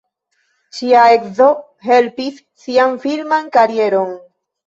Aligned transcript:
Ŝia 0.77 1.01
edzo 1.17 1.49
helpis 1.89 2.41
sian 2.63 2.97
filman 3.05 3.47
karieron. 3.59 4.17